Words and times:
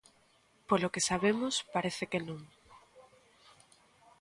Polo 0.69 0.91
que 0.93 1.05
sabemos, 1.09 1.55
parece 1.73 2.03
que 2.11 2.19
non. 2.27 2.41